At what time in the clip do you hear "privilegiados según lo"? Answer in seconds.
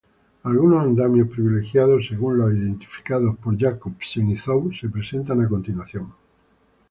1.29-2.51